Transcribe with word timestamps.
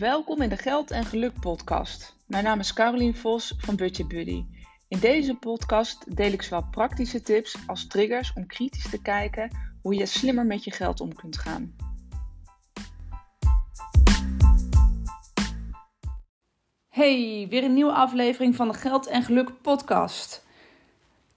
Welkom 0.00 0.42
in 0.42 0.48
de 0.48 0.56
Geld 0.56 0.90
en 0.90 1.04
Geluk 1.04 1.40
podcast. 1.40 2.16
Mijn 2.26 2.44
naam 2.44 2.58
is 2.58 2.72
Carolien 2.72 3.16
Vos 3.16 3.54
van 3.58 3.76
Budget 3.76 4.08
Buddy. 4.08 4.44
In 4.88 4.98
deze 4.98 5.34
podcast 5.34 6.16
deel 6.16 6.32
ik 6.32 6.42
zowel 6.42 6.68
praktische 6.70 7.20
tips 7.20 7.56
als 7.66 7.86
triggers 7.86 8.32
om 8.32 8.46
kritisch 8.46 8.90
te 8.90 9.02
kijken 9.02 9.50
hoe 9.82 9.94
je 9.94 10.06
slimmer 10.06 10.46
met 10.46 10.64
je 10.64 10.70
geld 10.70 11.00
om 11.00 11.14
kunt 11.14 11.38
gaan. 11.38 11.76
Hey, 16.88 17.46
weer 17.50 17.64
een 17.64 17.74
nieuwe 17.74 17.92
aflevering 17.92 18.56
van 18.56 18.68
de 18.68 18.74
Geld 18.74 19.06
en 19.06 19.22
Geluk 19.22 19.60
podcast. 19.62 20.46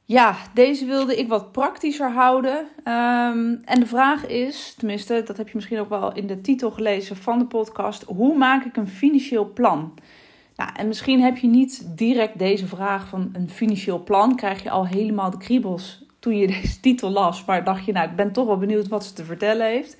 Ja, 0.05 0.35
deze 0.53 0.85
wilde 0.85 1.17
ik 1.17 1.27
wat 1.27 1.51
praktischer 1.51 2.11
houden. 2.11 2.57
Um, 2.57 3.61
en 3.65 3.79
de 3.79 3.85
vraag 3.85 4.27
is, 4.27 4.75
tenminste, 4.77 5.23
dat 5.25 5.37
heb 5.37 5.47
je 5.47 5.55
misschien 5.55 5.79
ook 5.79 5.89
wel 5.89 6.13
in 6.13 6.27
de 6.27 6.41
titel 6.41 6.71
gelezen 6.71 7.15
van 7.15 7.39
de 7.39 7.45
podcast: 7.45 8.03
hoe 8.03 8.37
maak 8.37 8.65
ik 8.65 8.77
een 8.77 8.87
financieel 8.87 9.53
plan? 9.53 9.93
Nou, 10.55 10.69
en 10.75 10.87
misschien 10.87 11.21
heb 11.21 11.37
je 11.37 11.47
niet 11.47 11.97
direct 11.97 12.39
deze 12.39 12.67
vraag 12.67 13.07
van 13.07 13.29
een 13.33 13.49
financieel 13.49 14.03
plan, 14.03 14.35
krijg 14.35 14.63
je 14.63 14.69
al 14.69 14.87
helemaal 14.87 15.29
de 15.29 15.37
kriebels 15.37 16.05
toen 16.19 16.37
je 16.37 16.47
deze 16.61 16.79
titel 16.79 17.09
las. 17.09 17.45
Maar 17.45 17.63
dacht 17.63 17.85
je, 17.85 17.91
nou, 17.91 18.09
ik 18.09 18.15
ben 18.15 18.31
toch 18.31 18.45
wel 18.45 18.57
benieuwd 18.57 18.87
wat 18.87 19.05
ze 19.05 19.13
te 19.13 19.25
vertellen 19.25 19.67
heeft. 19.67 19.97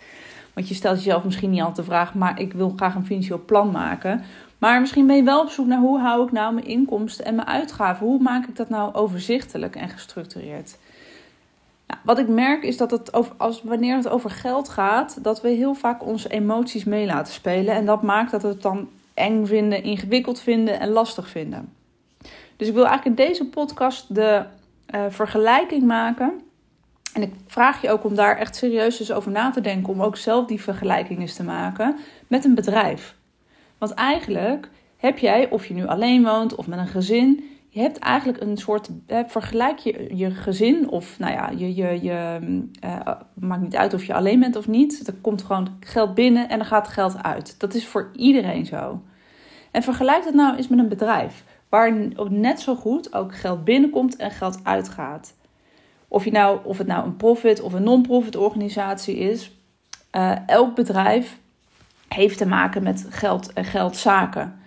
Want 0.53 0.67
je 0.67 0.73
stelt 0.73 0.97
jezelf 0.97 1.23
misschien 1.23 1.49
niet 1.49 1.59
altijd 1.59 1.77
de 1.77 1.83
vraag, 1.83 2.13
maar 2.13 2.39
ik 2.39 2.53
wil 2.53 2.73
graag 2.75 2.95
een 2.95 3.05
financieel 3.05 3.43
plan 3.45 3.71
maken. 3.71 4.23
Maar 4.63 4.79
misschien 4.79 5.07
ben 5.07 5.15
je 5.15 5.23
wel 5.23 5.41
op 5.41 5.49
zoek 5.49 5.65
naar 5.65 5.79
hoe 5.79 5.99
hou 5.99 6.25
ik 6.25 6.31
nou 6.31 6.53
mijn 6.53 6.65
inkomsten 6.65 7.25
en 7.25 7.35
mijn 7.35 7.47
uitgaven? 7.47 8.07
Hoe 8.07 8.21
maak 8.21 8.47
ik 8.47 8.55
dat 8.55 8.69
nou 8.69 8.93
overzichtelijk 8.93 9.75
en 9.75 9.89
gestructureerd? 9.89 10.77
Nou, 11.87 11.99
wat 12.03 12.19
ik 12.19 12.27
merk 12.27 12.63
is 12.63 12.77
dat 12.77 12.91
het 12.91 13.13
over, 13.13 13.33
als, 13.37 13.63
wanneer 13.63 13.95
het 13.95 14.07
over 14.07 14.29
geld 14.29 14.69
gaat, 14.69 15.23
dat 15.23 15.41
we 15.41 15.49
heel 15.49 15.73
vaak 15.73 16.05
onze 16.05 16.29
emoties 16.29 16.83
mee 16.83 17.05
laten 17.05 17.33
spelen. 17.33 17.75
En 17.75 17.85
dat 17.85 18.01
maakt 18.01 18.31
dat 18.31 18.41
we 18.41 18.47
het 18.47 18.61
dan 18.61 18.89
eng 19.13 19.45
vinden, 19.45 19.83
ingewikkeld 19.83 20.39
vinden 20.39 20.79
en 20.79 20.89
lastig 20.89 21.29
vinden. 21.29 21.73
Dus 22.57 22.67
ik 22.67 22.73
wil 22.73 22.85
eigenlijk 22.85 23.19
in 23.19 23.25
deze 23.27 23.45
podcast 23.45 24.15
de 24.15 24.43
uh, 24.95 25.01
vergelijking 25.09 25.83
maken. 25.83 26.41
En 27.13 27.21
ik 27.21 27.33
vraag 27.47 27.81
je 27.81 27.89
ook 27.89 28.03
om 28.03 28.15
daar 28.15 28.37
echt 28.37 28.55
serieus 28.55 28.99
eens 28.99 29.11
over 29.11 29.31
na 29.31 29.49
te 29.49 29.61
denken, 29.61 29.93
om 29.93 30.01
ook 30.01 30.17
zelf 30.17 30.47
die 30.47 30.61
vergelijking 30.61 31.19
eens 31.19 31.35
te 31.35 31.43
maken 31.43 31.95
met 32.27 32.45
een 32.45 32.55
bedrijf. 32.55 33.15
Want 33.83 33.95
eigenlijk 33.95 34.69
heb 34.97 35.17
jij, 35.17 35.49
of 35.49 35.65
je 35.65 35.73
nu 35.73 35.87
alleen 35.87 36.23
woont 36.23 36.55
of 36.55 36.67
met 36.67 36.79
een 36.79 36.87
gezin, 36.87 37.49
je 37.69 37.79
hebt 37.79 37.99
eigenlijk 37.99 38.41
een 38.41 38.57
soort, 38.57 38.89
vergelijk 39.27 39.77
je 39.77 40.09
je 40.15 40.31
gezin 40.31 40.89
of 40.89 41.19
nou 41.19 41.33
ja, 41.33 41.49
je, 41.49 41.75
je, 41.75 42.01
je 42.01 42.39
uh, 42.85 42.99
maakt 43.33 43.61
niet 43.61 43.75
uit 43.75 43.93
of 43.93 44.03
je 44.05 44.13
alleen 44.13 44.39
bent 44.39 44.55
of 44.55 44.67
niet. 44.67 45.07
Er 45.07 45.13
komt 45.21 45.41
gewoon 45.41 45.77
geld 45.79 46.13
binnen 46.13 46.49
en 46.49 46.59
er 46.59 46.65
gaat 46.65 46.87
geld 46.87 47.23
uit. 47.23 47.59
Dat 47.59 47.73
is 47.73 47.87
voor 47.87 48.09
iedereen 48.15 48.65
zo. 48.65 49.01
En 49.71 49.83
vergelijk 49.83 50.23
dat 50.23 50.33
nou 50.33 50.55
eens 50.55 50.67
met 50.67 50.79
een 50.79 50.89
bedrijf, 50.89 51.43
waar 51.69 52.11
net 52.29 52.59
zo 52.59 52.75
goed 52.75 53.13
ook 53.13 53.35
geld 53.35 53.63
binnenkomt 53.63 54.15
en 54.15 54.31
geld 54.31 54.59
uitgaat. 54.63 55.33
Of, 56.07 56.25
je 56.25 56.31
nou, 56.31 56.59
of 56.63 56.77
het 56.77 56.87
nou 56.87 57.05
een 57.05 57.17
profit 57.17 57.61
of 57.61 57.73
een 57.73 57.83
non-profit 57.83 58.35
organisatie 58.35 59.17
is, 59.17 59.51
uh, 60.15 60.47
elk 60.47 60.75
bedrijf 60.75 61.41
heeft 62.13 62.37
te 62.37 62.47
maken 62.47 62.83
met 62.83 63.07
geld 63.09 63.53
en 63.53 63.65
geldzaken. 63.65 64.61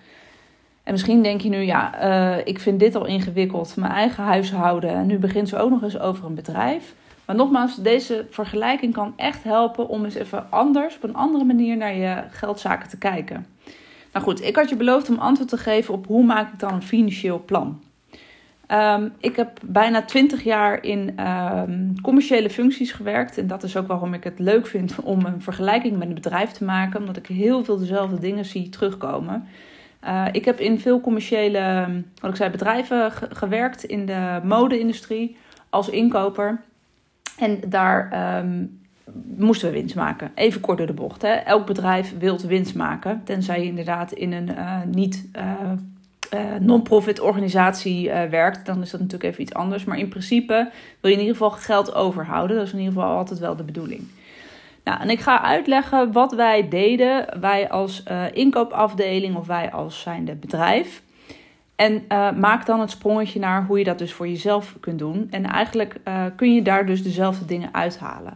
En 0.82 0.92
misschien 0.92 1.22
denk 1.22 1.40
je 1.40 1.48
nu, 1.48 1.60
ja, 1.60 2.04
uh, 2.36 2.46
ik 2.46 2.58
vind 2.58 2.80
dit 2.80 2.94
al 2.94 3.06
ingewikkeld, 3.06 3.76
mijn 3.76 3.92
eigen 3.92 4.24
huishouden. 4.24 4.90
En 4.90 5.06
nu 5.06 5.18
begint 5.18 5.48
ze 5.48 5.58
ook 5.58 5.70
nog 5.70 5.82
eens 5.82 5.98
over 5.98 6.24
een 6.24 6.34
bedrijf. 6.34 6.94
Maar 7.24 7.36
nogmaals, 7.36 7.76
deze 7.76 8.26
vergelijking 8.30 8.92
kan 8.92 9.12
echt 9.16 9.42
helpen 9.44 9.88
om 9.88 10.04
eens 10.04 10.14
even 10.14 10.50
anders, 10.50 10.96
op 10.96 11.02
een 11.02 11.14
andere 11.14 11.44
manier 11.44 11.76
naar 11.76 11.94
je 11.94 12.22
geldzaken 12.30 12.88
te 12.88 12.98
kijken. 12.98 13.46
Nou 14.12 14.24
goed, 14.24 14.42
ik 14.42 14.56
had 14.56 14.68
je 14.68 14.76
beloofd 14.76 15.08
om 15.08 15.18
antwoord 15.18 15.48
te 15.48 15.58
geven 15.58 15.94
op 15.94 16.06
hoe 16.06 16.24
maak 16.24 16.52
ik 16.52 16.58
dan 16.58 16.72
een 16.72 16.82
financieel 16.82 17.42
plan. 17.44 17.82
Um, 18.72 19.12
ik 19.18 19.36
heb 19.36 19.58
bijna 19.64 20.02
20 20.02 20.42
jaar 20.42 20.82
in 20.82 21.20
um, 21.28 22.00
commerciële 22.00 22.50
functies 22.50 22.92
gewerkt. 22.92 23.38
En 23.38 23.46
dat 23.46 23.62
is 23.62 23.76
ook 23.76 23.86
waarom 23.86 24.14
ik 24.14 24.24
het 24.24 24.38
leuk 24.38 24.66
vind 24.66 24.94
om 25.02 25.24
een 25.24 25.42
vergelijking 25.42 25.96
met 25.96 26.08
een 26.08 26.14
bedrijf 26.14 26.50
te 26.50 26.64
maken. 26.64 27.00
Omdat 27.00 27.16
ik 27.16 27.26
heel 27.26 27.64
veel 27.64 27.78
dezelfde 27.78 28.18
dingen 28.18 28.44
zie 28.44 28.68
terugkomen. 28.68 29.48
Uh, 30.04 30.24
ik 30.32 30.44
heb 30.44 30.60
in 30.60 30.80
veel 30.80 31.00
commerciële 31.00 31.86
wat 32.20 32.30
ik 32.30 32.36
zei, 32.36 32.50
bedrijven 32.50 33.12
gewerkt 33.12 33.84
in 33.84 34.06
de 34.06 34.40
mode-industrie 34.42 35.36
als 35.70 35.88
inkoper. 35.88 36.60
En 37.38 37.60
daar 37.68 38.38
um, 38.38 38.80
moesten 39.36 39.68
we 39.68 39.74
winst 39.74 39.94
maken. 39.94 40.30
Even 40.34 40.60
kort 40.60 40.78
door 40.78 40.86
de 40.86 40.92
bocht. 40.92 41.22
Hè. 41.22 41.32
Elk 41.32 41.66
bedrijf 41.66 42.18
wil 42.18 42.40
winst 42.40 42.74
maken. 42.74 43.20
Tenzij 43.24 43.60
je 43.60 43.66
inderdaad 43.66 44.12
in 44.12 44.32
een 44.32 44.48
uh, 44.48 44.78
niet 44.90 45.28
uh, 45.36 45.42
uh, 46.34 46.40
non-profit 46.60 47.20
organisatie 47.20 48.08
uh, 48.08 48.24
werkt, 48.24 48.66
dan 48.66 48.82
is 48.82 48.90
dat 48.90 49.00
natuurlijk 49.00 49.30
even 49.30 49.42
iets 49.42 49.54
anders. 49.54 49.84
Maar 49.84 49.98
in 49.98 50.08
principe 50.08 50.70
wil 51.00 51.10
je 51.10 51.16
in 51.16 51.22
ieder 51.22 51.36
geval 51.36 51.50
geld 51.50 51.94
overhouden. 51.94 52.56
Dat 52.56 52.66
is 52.66 52.72
in 52.72 52.78
ieder 52.78 52.94
geval 52.94 53.16
altijd 53.16 53.38
wel 53.38 53.56
de 53.56 53.62
bedoeling. 53.62 54.08
Nou, 54.84 55.00
en 55.00 55.10
ik 55.10 55.20
ga 55.20 55.42
uitleggen 55.42 56.12
wat 56.12 56.32
wij 56.32 56.68
deden, 56.68 57.40
wij 57.40 57.68
als 57.70 58.02
uh, 58.10 58.24
inkoopafdeling 58.32 59.36
of 59.36 59.46
wij 59.46 59.72
als 59.72 60.00
zijnde 60.00 60.34
bedrijf. 60.34 61.02
En 61.76 62.04
maak 62.38 62.66
dan 62.66 62.80
het 62.80 62.90
sprongetje 62.90 63.40
naar 63.40 63.66
hoe 63.66 63.78
je 63.78 63.84
dat 63.84 63.98
dus 63.98 64.12
voor 64.12 64.28
jezelf 64.28 64.76
kunt 64.80 64.98
doen. 64.98 65.26
En 65.30 65.44
eigenlijk 65.44 66.00
kun 66.36 66.54
je 66.54 66.62
daar 66.62 66.86
dus 66.86 67.02
dezelfde 67.02 67.44
dingen 67.44 67.68
uithalen. 67.72 68.34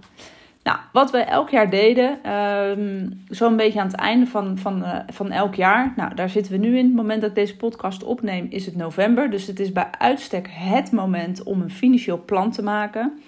Nou, 0.63 0.79
wat 0.93 1.11
we 1.11 1.19
elk 1.19 1.51
jaar 1.51 1.71
deden, 1.71 2.33
um, 2.33 3.25
zo'n 3.29 3.57
beetje 3.57 3.81
aan 3.81 3.87
het 3.87 3.97
einde 3.97 4.27
van, 4.27 4.59
van, 4.59 4.83
uh, 4.83 4.99
van 5.07 5.31
elk 5.31 5.55
jaar. 5.55 5.93
Nou, 5.97 6.15
daar 6.15 6.29
zitten 6.29 6.53
we 6.53 6.59
nu 6.59 6.79
in. 6.79 6.85
Het 6.85 6.95
moment 6.95 7.21
dat 7.21 7.31
ik 7.31 7.37
deze 7.37 7.57
podcast 7.57 8.03
opneem 8.03 8.47
is 8.51 8.67
het 8.67 8.77
november. 8.77 9.31
Dus 9.31 9.47
het 9.47 9.61
is 9.61 9.73
bij 9.73 9.89
uitstek 9.99 10.49
het 10.51 10.93
moment 10.93 11.43
om 11.43 11.61
een 11.61 11.71
financieel 11.71 12.25
plan 12.25 12.51
te 12.51 12.63
maken. 12.63 13.21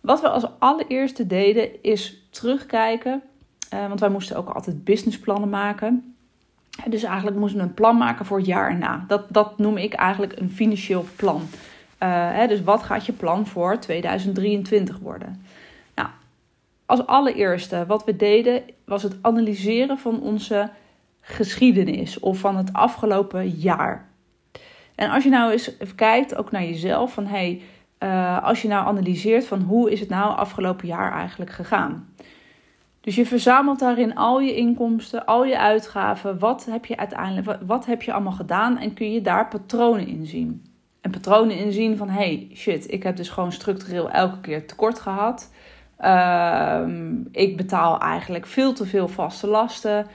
Wat 0.00 0.20
we 0.20 0.28
als 0.28 0.46
allereerste 0.58 1.26
deden 1.26 1.82
is 1.82 2.28
terugkijken. 2.30 3.22
Uh, 3.74 3.88
want 3.88 4.00
wij 4.00 4.08
moesten 4.08 4.36
ook 4.36 4.48
altijd 4.48 4.84
businessplannen 4.84 5.48
maken. 5.48 6.14
Dus 6.86 7.02
eigenlijk 7.02 7.36
moesten 7.36 7.60
we 7.60 7.66
een 7.66 7.74
plan 7.74 7.96
maken 7.96 8.26
voor 8.26 8.36
het 8.36 8.46
jaar 8.46 8.70
erna. 8.70 9.04
Dat, 9.08 9.24
dat 9.28 9.58
noem 9.58 9.76
ik 9.76 9.92
eigenlijk 9.92 10.38
een 10.38 10.50
financieel 10.50 11.04
plan. 11.16 11.40
Uh, 12.02 12.08
hè, 12.32 12.46
dus 12.46 12.62
wat 12.62 12.82
gaat 12.82 13.06
je 13.06 13.12
plan 13.12 13.46
voor 13.46 13.78
2023 13.78 14.98
worden? 14.98 15.44
Als 16.88 17.06
allereerste 17.06 17.84
wat 17.86 18.04
we 18.04 18.16
deden 18.16 18.62
was 18.84 19.02
het 19.02 19.18
analyseren 19.22 19.98
van 19.98 20.20
onze 20.20 20.70
geschiedenis 21.20 22.18
of 22.18 22.38
van 22.38 22.56
het 22.56 22.72
afgelopen 22.72 23.48
jaar. 23.48 24.08
En 24.94 25.10
als 25.10 25.24
je 25.24 25.30
nou 25.30 25.52
eens 25.52 25.78
even 25.78 25.94
kijkt, 25.94 26.36
ook 26.36 26.50
naar 26.50 26.64
jezelf, 26.64 27.12
van 27.12 27.26
hey, 27.26 27.62
uh, 27.98 28.44
als 28.44 28.62
je 28.62 28.68
nou 28.68 28.86
analyseert 28.86 29.46
van 29.46 29.60
hoe 29.60 29.90
is 29.90 30.00
het 30.00 30.08
nou 30.08 30.36
afgelopen 30.36 30.86
jaar 30.86 31.12
eigenlijk 31.12 31.50
gegaan. 31.50 32.08
Dus 33.00 33.14
je 33.14 33.26
verzamelt 33.26 33.78
daarin 33.78 34.14
al 34.14 34.40
je 34.40 34.54
inkomsten, 34.54 35.26
al 35.26 35.44
je 35.44 35.58
uitgaven. 35.58 36.38
Wat 36.38 36.64
heb 36.64 36.84
je 36.84 36.96
uiteindelijk, 36.96 37.46
wat, 37.46 37.58
wat 37.66 37.86
heb 37.86 38.02
je 38.02 38.12
allemaal 38.12 38.32
gedaan 38.32 38.78
en 38.78 38.94
kun 38.94 39.12
je 39.12 39.20
daar 39.20 39.48
patronen 39.48 40.06
in 40.06 40.26
zien? 40.26 40.62
En 41.00 41.10
patronen 41.10 41.56
inzien 41.56 41.96
van 41.96 42.08
hey, 42.08 42.50
shit, 42.54 42.92
ik 42.92 43.02
heb 43.02 43.16
dus 43.16 43.28
gewoon 43.28 43.52
structureel 43.52 44.10
elke 44.10 44.40
keer 44.40 44.66
tekort 44.66 45.00
gehad. 45.00 45.50
Uh, 46.00 46.82
ik 47.30 47.56
betaal 47.56 48.00
eigenlijk 48.00 48.46
veel 48.46 48.72
te 48.72 48.86
veel 48.86 49.08
vaste 49.08 49.46
lasten. 49.46 50.06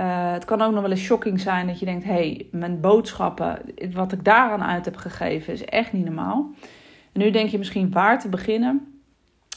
Uh, 0.00 0.32
het 0.32 0.44
kan 0.44 0.62
ook 0.62 0.72
nog 0.72 0.82
wel 0.82 0.90
eens 0.90 1.00
shocking 1.00 1.40
zijn 1.40 1.66
dat 1.66 1.78
je 1.78 1.84
denkt: 1.84 2.04
hé, 2.04 2.12
hey, 2.12 2.46
mijn 2.50 2.80
boodschappen, 2.80 3.58
wat 3.92 4.12
ik 4.12 4.24
daaraan 4.24 4.64
uit 4.64 4.84
heb 4.84 4.96
gegeven, 4.96 5.52
is 5.52 5.64
echt 5.64 5.92
niet 5.92 6.04
normaal. 6.04 6.50
En 7.12 7.20
nu 7.20 7.30
denk 7.30 7.48
je 7.48 7.58
misschien 7.58 7.92
waar 7.92 8.20
te 8.20 8.28
beginnen. 8.28 9.00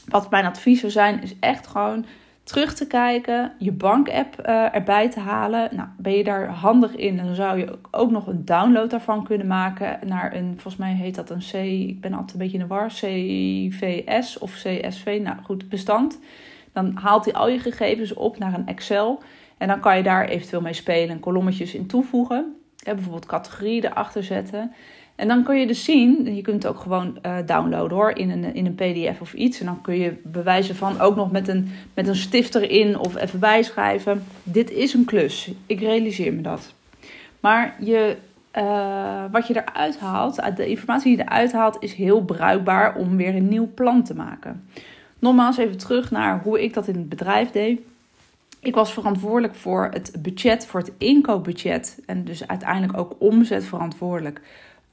Wat 0.08 0.30
mijn 0.30 0.46
advies 0.46 0.80
zou 0.80 0.92
zijn, 0.92 1.22
is 1.22 1.38
echt 1.38 1.66
gewoon 1.66 2.04
terug 2.50 2.74
te 2.74 2.86
kijken, 2.86 3.52
je 3.58 3.72
bankapp 3.72 4.46
uh, 4.46 4.74
erbij 4.74 5.10
te 5.10 5.20
halen. 5.20 5.68
Nou, 5.72 5.88
ben 5.98 6.12
je 6.12 6.24
daar 6.24 6.48
handig 6.48 6.96
in, 6.96 7.16
dan 7.16 7.34
zou 7.34 7.58
je 7.58 7.78
ook 7.90 8.10
nog 8.10 8.26
een 8.26 8.44
download 8.44 8.90
daarvan 8.90 9.24
kunnen 9.24 9.46
maken 9.46 9.98
naar 10.06 10.34
een, 10.34 10.52
volgens 10.52 10.76
mij 10.76 10.92
heet 10.92 11.14
dat 11.14 11.30
een 11.30 11.42
C, 11.50 11.54
ik 11.88 12.00
ben 12.00 12.12
altijd 12.12 12.32
een 12.32 12.38
beetje 12.38 12.58
in 12.58 12.62
de 12.62 12.74
war, 12.74 12.88
CVS 12.88 14.38
of 14.38 14.52
CSV, 14.52 15.20
nou 15.22 15.36
goed, 15.42 15.68
bestand. 15.68 16.18
Dan 16.72 16.96
haalt 16.96 17.24
hij 17.24 17.34
al 17.34 17.48
je 17.48 17.58
gegevens 17.58 18.14
op 18.14 18.38
naar 18.38 18.54
een 18.54 18.66
Excel 18.66 19.22
en 19.58 19.68
dan 19.68 19.80
kan 19.80 19.96
je 19.96 20.02
daar 20.02 20.28
eventueel 20.28 20.62
mee 20.62 20.72
spelen 20.72 21.10
en 21.10 21.20
kolommetjes 21.20 21.74
in 21.74 21.86
toevoegen. 21.86 22.54
Bijvoorbeeld 22.84 23.26
categorieën 23.26 23.84
erachter 23.84 24.24
zetten. 24.24 24.72
En 25.14 25.28
dan 25.28 25.42
kun 25.42 25.56
je 25.58 25.66
dus 25.66 25.84
zien, 25.84 26.34
je 26.34 26.42
kunt 26.42 26.62
het 26.62 26.72
ook 26.72 26.80
gewoon 26.80 27.18
uh, 27.26 27.36
downloaden 27.46 27.96
hoor, 27.96 28.10
in 28.10 28.30
een, 28.30 28.54
in 28.54 28.66
een 28.66 28.74
pdf 28.74 29.20
of 29.20 29.34
iets. 29.34 29.60
En 29.60 29.66
dan 29.66 29.80
kun 29.80 29.98
je 29.98 30.14
bewijzen 30.22 30.76
van 30.76 31.00
ook 31.00 31.16
nog 31.16 31.30
met 31.30 31.48
een, 31.48 31.70
met 31.94 32.08
een 32.08 32.16
stift 32.16 32.54
erin 32.54 32.98
of 32.98 33.16
even 33.16 33.38
bijschrijven. 33.38 34.24
Dit 34.42 34.70
is 34.70 34.94
een 34.94 35.04
klus, 35.04 35.50
ik 35.66 35.80
realiseer 35.80 36.32
me 36.32 36.40
dat. 36.40 36.74
Maar 37.40 37.76
je, 37.80 38.16
uh, 38.56 39.24
wat 39.30 39.46
je 39.46 39.62
eruit 39.64 39.98
haalt, 39.98 40.56
de 40.56 40.68
informatie 40.68 41.16
die 41.16 41.16
je 41.16 41.30
eruit 41.30 41.52
haalt, 41.52 41.76
is 41.80 41.94
heel 41.94 42.24
bruikbaar 42.24 42.96
om 42.96 43.16
weer 43.16 43.34
een 43.34 43.48
nieuw 43.48 43.70
plan 43.74 44.02
te 44.02 44.14
maken. 44.14 44.64
Nogmaals 45.18 45.56
even 45.56 45.78
terug 45.78 46.10
naar 46.10 46.40
hoe 46.42 46.62
ik 46.62 46.74
dat 46.74 46.88
in 46.88 46.94
het 46.94 47.08
bedrijf 47.08 47.50
deed. 47.50 47.80
ik 48.60 48.74
was 48.74 48.92
verantwoordelijk 48.92 49.54
voor 49.54 49.88
het 49.92 50.16
budget, 50.18 50.66
voor 50.66 50.80
het 50.80 50.92
inkoopbudget. 50.98 52.00
En 52.06 52.24
dus 52.24 52.46
uiteindelijk 52.46 52.98
ook 52.98 53.16
omzet 53.18 53.64
verantwoordelijk 53.64 54.40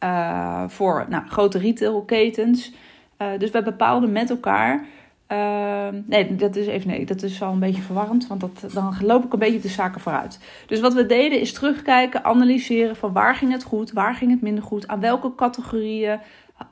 uh, 0.03 0.63
voor 0.67 1.05
nou, 1.09 1.23
grote 1.27 1.57
retailketens. 1.57 2.73
Uh, 3.21 3.27
dus 3.37 3.51
we 3.51 3.63
bepaalden 3.63 4.11
met 4.11 4.29
elkaar. 4.29 4.85
Uh, 5.31 5.87
nee, 6.05 6.35
dat 6.35 6.55
is 6.55 6.67
even 6.67 6.89
nee, 6.89 7.05
dat 7.05 7.21
is 7.23 7.41
al 7.41 7.51
een 7.51 7.59
beetje 7.59 7.81
verwarrend, 7.81 8.27
want 8.27 8.41
dat, 8.41 8.65
dan 8.73 8.95
loop 9.01 9.25
ik 9.25 9.33
een 9.33 9.39
beetje 9.39 9.59
de 9.59 9.67
zaken 9.67 10.01
vooruit. 10.01 10.39
Dus 10.67 10.79
wat 10.79 10.93
we 10.93 11.05
deden 11.05 11.39
is 11.39 11.53
terugkijken, 11.53 12.23
analyseren 12.23 12.95
van 12.95 13.13
waar 13.13 13.35
ging 13.35 13.51
het 13.51 13.63
goed, 13.63 13.91
waar 13.91 14.15
ging 14.15 14.31
het 14.31 14.41
minder 14.41 14.63
goed, 14.63 14.87
aan 14.87 14.99
welke 14.99 15.35
categorieën 15.35 16.19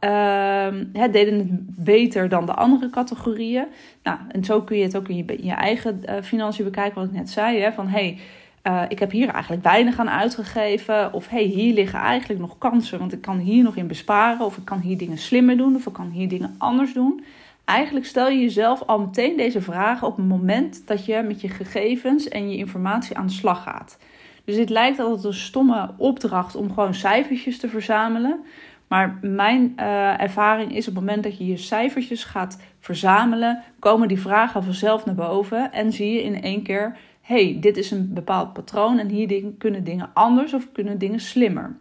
uh, 0.01 0.68
deden 1.12 1.38
het 1.38 1.83
beter 1.83 2.30
dan 2.30 2.45
de 2.45 2.54
andere 2.54 2.89
categorieën. 2.89 3.66
Nou, 4.04 4.18
en 4.27 4.44
zo 4.44 4.62
kun 4.62 4.77
je 4.77 4.83
het 4.83 4.98
ook 4.98 5.07
in 5.07 5.16
je, 5.16 5.25
in 5.25 5.45
je 5.45 5.54
eigen 5.54 6.01
financiën 6.24 6.66
bekijken, 6.66 6.95
wat 6.95 7.06
ik 7.06 7.16
net 7.18 7.30
zei. 7.30 7.60
Hè, 7.60 7.72
van 7.72 7.88
hey, 7.88 8.19
uh, 8.67 8.81
ik 8.88 9.00
heb 9.00 9.12
hier 9.12 9.29
eigenlijk 9.29 9.63
weinig 9.63 10.00
aan 10.00 10.09
uitgegeven. 10.09 11.13
Of 11.13 11.27
hey, 11.27 11.44
hier 11.44 11.73
liggen 11.73 12.00
eigenlijk 12.00 12.39
nog 12.39 12.57
kansen, 12.57 13.00
want 13.00 13.13
ik 13.13 13.21
kan 13.21 13.38
hier 13.38 13.63
nog 13.63 13.75
in 13.75 13.88
besparen. 13.88 14.45
Of 14.45 14.57
ik 14.57 14.65
kan 14.65 14.79
hier 14.79 14.97
dingen 14.97 15.17
slimmer 15.17 15.57
doen, 15.57 15.75
of 15.75 15.85
ik 15.85 15.94
kan 15.94 16.09
hier 16.09 16.27
dingen 16.27 16.56
anders 16.57 16.94
doen. 16.94 17.23
Eigenlijk 17.65 18.06
stel 18.06 18.29
je 18.29 18.41
jezelf 18.41 18.81
al 18.81 19.00
meteen 19.00 19.38
deze 19.38 19.62
vragen 19.62 20.07
op 20.07 20.17
het 20.17 20.27
moment 20.27 20.88
dat 20.88 21.06
je 21.06 21.21
met 21.27 21.41
je 21.41 21.50
gegevens 21.50 22.27
en 22.27 22.50
je 22.50 22.57
informatie 22.57 23.17
aan 23.17 23.27
de 23.27 23.33
slag 23.33 23.63
gaat. 23.63 23.97
Dus 24.45 24.56
dit 24.56 24.69
lijkt 24.69 25.00
altijd 25.00 25.23
een 25.23 25.33
stomme 25.33 25.89
opdracht 25.97 26.56
om 26.56 26.73
gewoon 26.73 26.94
cijfertjes 26.94 27.59
te 27.59 27.67
verzamelen. 27.67 28.44
Maar 28.88 29.19
mijn 29.21 29.73
uh, 29.79 30.21
ervaring 30.21 30.75
is 30.75 30.88
op 30.88 30.95
het 30.95 31.03
moment 31.03 31.23
dat 31.23 31.38
je 31.38 31.45
je 31.45 31.57
cijfertjes 31.57 32.23
gaat 32.23 32.59
verzamelen, 32.79 33.63
komen 33.79 34.07
die 34.07 34.19
vragen 34.19 34.63
vanzelf 34.63 35.06
naar 35.06 35.15
boven 35.15 35.71
en 35.71 35.91
zie 35.91 36.13
je 36.13 36.23
in 36.23 36.41
één 36.41 36.63
keer: 36.63 36.97
hey, 37.25 37.57
dit 37.60 37.77
is 37.77 37.92
een 37.92 38.13
bepaald 38.13 38.54
patroon 38.54 39.00
en 39.00 39.10
hier 39.10 39.44
kunnen 39.57 39.83
dingen 39.83 40.10
anders 40.13 40.54
of 40.54 40.72
kunnen 40.72 40.98
dingen 40.98 41.19
slimmer. 41.19 41.75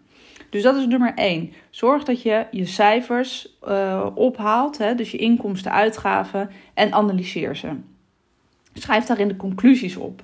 Dus 0.50 0.62
dat 0.62 0.76
is 0.76 0.86
nummer 0.86 1.14
1. 1.14 1.52
Zorg 1.70 2.04
dat 2.04 2.22
je 2.22 2.46
je 2.50 2.66
cijfers 2.66 3.56
uh, 3.68 4.06
ophaalt, 4.14 4.78
hè, 4.78 4.94
dus 4.94 5.10
je 5.10 5.16
inkomsten, 5.16 5.72
uitgaven 5.72 6.50
en 6.74 6.92
analyseer 6.92 7.56
ze. 7.56 7.68
Schrijf 8.72 9.04
daarin 9.04 9.28
de 9.28 9.36
conclusies 9.36 9.96
op. 9.96 10.22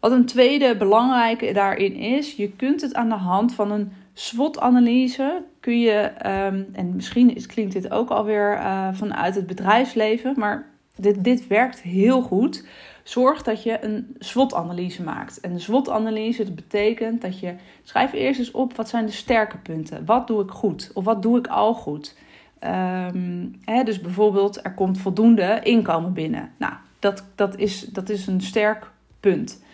Wat 0.00 0.12
een 0.12 0.26
tweede 0.26 0.76
belangrijke 0.76 1.52
daarin 1.52 1.94
is, 1.94 2.36
je 2.36 2.50
kunt 2.50 2.80
het 2.80 2.94
aan 2.94 3.08
de 3.08 3.14
hand 3.14 3.54
van 3.54 3.70
een 3.70 3.92
SWOT-analyse 4.12 5.42
kun 5.60 5.80
je, 5.80 6.12
um, 6.26 6.68
en 6.72 6.94
misschien 6.94 7.46
klinkt 7.46 7.72
dit 7.72 7.90
ook 7.90 8.10
alweer 8.10 8.52
uh, 8.56 8.88
vanuit 8.92 9.34
het 9.34 9.46
bedrijfsleven, 9.46 10.34
maar 10.36 10.68
dit, 10.96 11.24
dit 11.24 11.46
werkt 11.46 11.80
heel 11.80 12.22
goed. 12.22 12.64
Zorg 13.02 13.42
dat 13.42 13.62
je 13.62 13.84
een 13.84 14.16
SWOT-analyse 14.18 15.02
maakt. 15.02 15.40
En 15.40 15.50
een 15.50 15.60
SWOT-analyse 15.60 16.52
betekent 16.52 17.22
dat 17.22 17.38
je 17.38 17.54
schrijf 17.82 18.12
eerst 18.12 18.38
eens 18.38 18.50
op 18.50 18.76
wat 18.76 18.88
zijn 18.88 19.06
de 19.06 19.12
sterke 19.12 19.56
punten. 19.56 20.04
Wat 20.04 20.26
doe 20.26 20.42
ik 20.42 20.50
goed 20.50 20.90
of 20.94 21.04
wat 21.04 21.22
doe 21.22 21.38
ik 21.38 21.46
al 21.46 21.74
goed. 21.74 22.16
Um, 22.64 23.60
hè, 23.64 23.82
dus 23.82 24.00
bijvoorbeeld 24.00 24.64
er 24.64 24.74
komt 24.74 24.98
voldoende 24.98 25.60
inkomen 25.62 26.12
binnen. 26.12 26.52
Nou, 26.56 26.72
dat, 26.98 27.24
dat, 27.34 27.56
is, 27.56 27.80
dat 27.80 28.08
is 28.08 28.26
een 28.26 28.40
sterk 28.40 28.90
punt. 29.20 29.64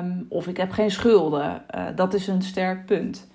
Um, 0.00 0.26
of 0.28 0.46
ik 0.46 0.56
heb 0.56 0.70
geen 0.70 0.90
schulden. 0.90 1.62
Uh, 1.74 1.86
dat 1.94 2.14
is 2.14 2.26
een 2.26 2.42
sterk 2.42 2.86
punt. 2.86 3.28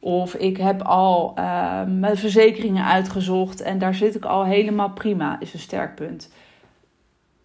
Of 0.00 0.34
ik 0.34 0.56
heb 0.56 0.82
al 0.82 1.34
uh, 1.38 1.82
mijn 1.86 2.16
verzekeringen 2.16 2.84
uitgezocht 2.84 3.60
en 3.60 3.78
daar 3.78 3.94
zit 3.94 4.14
ik 4.14 4.24
al 4.24 4.44
helemaal 4.44 4.90
prima, 4.90 5.40
is 5.40 5.52
een 5.52 5.58
sterk 5.58 5.94
punt. 5.94 6.32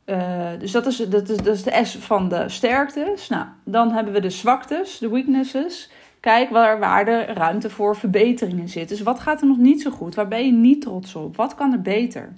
Uh, 0.06 0.50
dus 0.60 0.72
dat 0.72 0.86
is, 0.86 0.98
dat, 0.98 1.30
is, 1.30 1.38
dat 1.38 1.56
is 1.56 1.64
de 1.64 1.80
S 1.84 1.96
van 1.96 2.30
de 2.30 2.50
sterktes. 2.50 3.30
Nou, 3.30 3.46
dan 3.66 3.92
hebben 3.92 4.14
we 4.14 4.20
de 4.20 4.30
zwaktes, 4.30 4.98
de 4.98 5.10
weaknesses. 5.10 5.90
Kijk 6.20 6.50
waar, 6.50 6.80
waar 6.80 7.06
de 7.06 7.22
ruimte 7.22 7.70
voor 7.70 7.96
verbeteringen 7.96 8.70
zit. 8.70 8.90
Dus 8.90 9.02
wat 9.02 9.20
gaat 9.20 9.42
er 9.42 9.48
nog 9.48 9.58
niet 9.58 9.82
zo 9.82 9.92
goed? 9.92 10.16
Waar 10.16 10.28
ben 10.28 10.46
je 10.46 10.52
niet 10.52 10.82
trots 10.82 11.16
op? 11.16 11.36
Wat 11.36 11.56
kan 11.56 11.72
er 11.72 11.82
beter? 11.82 12.34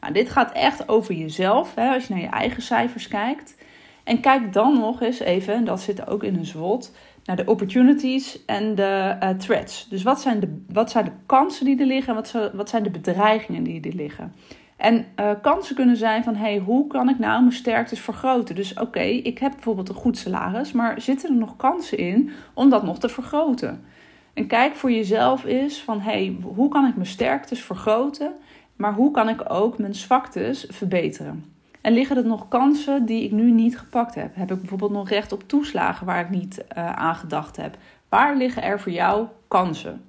Nou, 0.00 0.12
dit 0.12 0.30
gaat 0.30 0.52
echt 0.52 0.88
over 0.88 1.14
jezelf, 1.14 1.74
hè, 1.74 1.94
als 1.94 2.06
je 2.06 2.14
naar 2.14 2.22
je 2.22 2.28
eigen 2.28 2.62
cijfers 2.62 3.08
kijkt. 3.08 3.56
En 4.04 4.20
kijk 4.20 4.52
dan 4.52 4.78
nog 4.78 5.02
eens 5.02 5.18
even, 5.20 5.54
en 5.54 5.64
dat 5.64 5.80
zit 5.80 6.06
ook 6.06 6.24
in 6.24 6.36
een 6.36 6.46
zwot, 6.46 6.92
naar 7.24 7.36
de 7.36 7.44
opportunities 7.46 8.44
en 8.44 8.74
de 8.74 9.16
uh, 9.22 9.28
threats. 9.28 9.88
Dus 9.88 10.02
wat 10.02 10.20
zijn, 10.20 10.40
de, 10.40 10.62
wat 10.72 10.90
zijn 10.90 11.04
de 11.04 11.12
kansen 11.26 11.64
die 11.64 11.80
er 11.80 11.86
liggen 11.86 12.16
en 12.16 12.22
wat, 12.22 12.50
wat 12.52 12.68
zijn 12.68 12.82
de 12.82 12.90
bedreigingen 12.90 13.62
die 13.62 13.80
er 13.80 13.94
liggen? 13.94 14.34
En 14.80 15.06
uh, 15.20 15.30
kansen 15.42 15.74
kunnen 15.74 15.96
zijn 15.96 16.24
van, 16.24 16.34
hey, 16.34 16.58
hoe 16.58 16.86
kan 16.86 17.08
ik 17.08 17.18
nou 17.18 17.40
mijn 17.40 17.52
sterktes 17.52 18.00
vergroten? 18.00 18.54
Dus 18.54 18.74
oké, 18.74 19.00
ik 19.00 19.38
heb 19.38 19.52
bijvoorbeeld 19.52 19.88
een 19.88 19.94
goed 19.94 20.18
salaris, 20.18 20.72
maar 20.72 21.00
zitten 21.00 21.30
er 21.30 21.36
nog 21.36 21.56
kansen 21.56 21.98
in 21.98 22.30
om 22.54 22.70
dat 22.70 22.82
nog 22.82 22.98
te 22.98 23.08
vergroten? 23.08 23.84
En 24.34 24.46
kijk 24.46 24.74
voor 24.74 24.90
jezelf 24.90 25.44
is 25.44 25.82
van, 25.82 26.00
hey, 26.00 26.36
hoe 26.42 26.68
kan 26.68 26.86
ik 26.86 26.94
mijn 26.94 27.06
sterktes 27.06 27.62
vergroten, 27.62 28.32
maar 28.76 28.94
hoe 28.94 29.10
kan 29.10 29.28
ik 29.28 29.52
ook 29.52 29.78
mijn 29.78 29.94
zwaktes 29.94 30.66
verbeteren? 30.68 31.44
En 31.80 31.92
liggen 31.92 32.16
er 32.16 32.26
nog 32.26 32.48
kansen 32.48 33.06
die 33.06 33.24
ik 33.24 33.32
nu 33.32 33.50
niet 33.50 33.78
gepakt 33.78 34.14
heb? 34.14 34.34
Heb 34.34 34.50
ik 34.50 34.58
bijvoorbeeld 34.58 34.92
nog 34.92 35.08
recht 35.08 35.32
op 35.32 35.48
toeslagen 35.48 36.06
waar 36.06 36.20
ik 36.20 36.30
niet 36.30 36.64
uh, 36.76 36.92
aan 36.92 37.14
gedacht 37.14 37.56
heb? 37.56 37.76
Waar 38.08 38.36
liggen 38.36 38.62
er 38.62 38.80
voor 38.80 38.92
jou 38.92 39.26
kansen? 39.48 40.04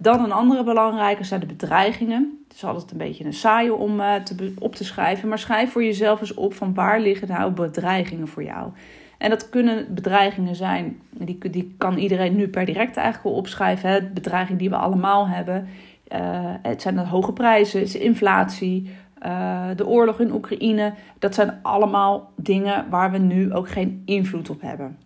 Dan 0.00 0.24
een 0.24 0.32
andere 0.32 0.64
belangrijke 0.64 1.24
zijn 1.24 1.40
de 1.40 1.46
bedreigingen. 1.46 2.38
Het 2.48 2.56
is 2.56 2.64
altijd 2.64 2.90
een 2.90 2.98
beetje 2.98 3.24
een 3.24 3.32
saaie 3.32 3.74
om 3.74 4.00
uh, 4.00 4.14
te, 4.14 4.54
op 4.58 4.74
te 4.74 4.84
schrijven. 4.84 5.28
Maar 5.28 5.38
schrijf 5.38 5.72
voor 5.72 5.84
jezelf 5.84 6.20
eens 6.20 6.34
op 6.34 6.54
van 6.54 6.74
waar 6.74 7.00
liggen 7.00 7.28
nou 7.28 7.50
bedreigingen 7.50 8.28
voor 8.28 8.42
jou. 8.42 8.70
En 9.18 9.30
dat 9.30 9.48
kunnen 9.48 9.94
bedreigingen 9.94 10.54
zijn, 10.54 11.00
die, 11.10 11.50
die 11.50 11.74
kan 11.78 11.98
iedereen 11.98 12.36
nu 12.36 12.48
per 12.48 12.64
direct 12.64 12.96
eigenlijk 12.96 13.24
wel 13.24 13.36
opschrijven. 13.36 13.90
Hè? 13.90 14.02
Bedreigingen 14.02 14.58
die 14.58 14.70
we 14.70 14.76
allemaal 14.76 15.28
hebben. 15.28 15.68
Uh, 16.12 16.18
het 16.62 16.82
zijn 16.82 16.94
de 16.94 17.00
hoge 17.00 17.32
prijzen, 17.32 17.80
het 17.80 17.88
is 17.88 17.96
inflatie, 17.96 18.90
uh, 19.26 19.66
de 19.76 19.86
oorlog 19.86 20.20
in 20.20 20.32
Oekraïne. 20.32 20.94
Dat 21.18 21.34
zijn 21.34 21.58
allemaal 21.62 22.32
dingen 22.36 22.86
waar 22.90 23.10
we 23.10 23.18
nu 23.18 23.52
ook 23.52 23.68
geen 23.68 24.02
invloed 24.04 24.50
op 24.50 24.60
hebben. 24.60 24.98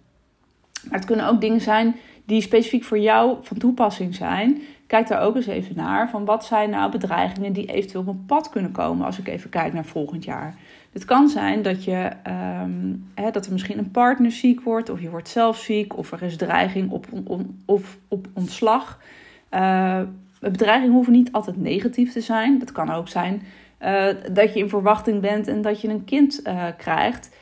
Maar 0.89 0.99
het 0.99 1.07
kunnen 1.07 1.29
ook 1.29 1.41
dingen 1.41 1.61
zijn 1.61 1.97
die 2.25 2.41
specifiek 2.41 2.85
voor 2.85 2.99
jou 2.99 3.37
van 3.43 3.59
toepassing 3.59 4.15
zijn. 4.15 4.63
Kijk 4.93 5.09
daar 5.09 5.23
ook 5.23 5.37
eens 5.37 5.47
even 5.47 5.77
naar. 5.77 6.11
Van 6.11 6.25
wat 6.25 6.45
zijn 6.45 6.71
nou 6.71 6.91
bedreigingen 6.91 7.53
die 7.53 7.67
eventueel 7.67 8.01
op 8.03 8.09
een 8.09 8.25
pad 8.27 8.49
kunnen 8.49 8.73
komen 8.73 9.07
als 9.07 9.19
ik 9.19 9.29
even 9.29 9.51
kijk 9.51 9.73
naar 9.73 9.85
volgend 9.85 10.25
jaar. 10.25 10.55
Het 10.93 11.05
kan 11.05 11.29
zijn 11.29 11.63
dat, 11.63 11.85
je, 11.85 12.11
hè, 13.15 13.31
dat 13.31 13.47
er 13.47 13.53
misschien 13.53 13.79
een 13.79 13.91
partner 13.91 14.31
ziek 14.31 14.61
wordt, 14.61 14.91
of 14.91 15.01
je 15.01 15.11
wordt 15.11 15.29
zelf 15.29 15.59
ziek, 15.59 15.97
of 15.97 16.13
er 16.13 16.23
is 16.23 16.37
dreiging 16.37 16.91
op, 16.91 17.07
on, 17.25 17.63
of 17.67 17.99
op 18.09 18.27
ontslag. 18.35 19.01
Uh, 19.51 20.01
bedreigingen 20.41 20.95
hoeven 20.95 21.13
niet 21.13 21.33
altijd 21.33 21.57
negatief 21.57 22.13
te 22.13 22.21
zijn. 22.21 22.59
Dat 22.59 22.73
kan 22.73 22.91
ook 22.91 23.09
zijn 23.09 23.43
uh, 23.83 24.07
dat 24.33 24.55
je 24.55 24.61
in 24.61 24.69
verwachting 24.69 25.21
bent 25.21 25.49
en 25.49 25.63
dat 25.63 25.81
je 25.81 25.89
een 25.89 26.05
kind 26.05 26.41
uh, 26.47 26.65
krijgt. 26.77 27.37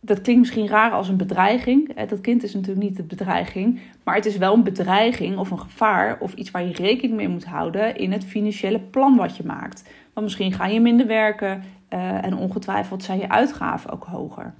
Dat 0.00 0.20
klinkt 0.20 0.40
misschien 0.40 0.68
raar 0.68 0.90
als 0.90 1.08
een 1.08 1.16
bedreiging. 1.16 2.04
Dat 2.08 2.20
kind 2.20 2.42
is 2.42 2.54
natuurlijk 2.54 2.86
niet 2.86 2.96
de 2.96 3.02
bedreiging, 3.02 3.80
maar 4.04 4.14
het 4.14 4.26
is 4.26 4.36
wel 4.36 4.54
een 4.54 4.62
bedreiging 4.62 5.38
of 5.38 5.50
een 5.50 5.58
gevaar 5.58 6.16
of 6.20 6.34
iets 6.34 6.50
waar 6.50 6.64
je 6.64 6.72
rekening 6.72 7.16
mee 7.16 7.28
moet 7.28 7.44
houden 7.44 7.96
in 7.96 8.12
het 8.12 8.24
financiële 8.24 8.80
plan 8.80 9.16
wat 9.16 9.36
je 9.36 9.44
maakt. 9.44 9.88
Want 10.12 10.26
misschien 10.26 10.52
ga 10.52 10.66
je 10.66 10.80
minder 10.80 11.06
werken 11.06 11.62
uh, 11.90 12.24
en 12.24 12.36
ongetwijfeld 12.36 13.02
zijn 13.02 13.18
je 13.18 13.28
uitgaven 13.28 13.90
ook 13.90 14.04
hoger. 14.04 14.54